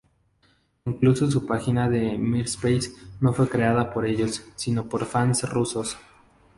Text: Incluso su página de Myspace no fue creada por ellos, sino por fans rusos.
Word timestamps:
Incluso 0.85 1.29
su 1.29 1.45
página 1.45 1.87
de 1.87 2.17
Myspace 2.17 2.89
no 3.19 3.33
fue 3.33 3.47
creada 3.47 3.93
por 3.93 4.07
ellos, 4.07 4.43
sino 4.55 4.89
por 4.89 5.05
fans 5.05 5.47
rusos. 5.47 5.95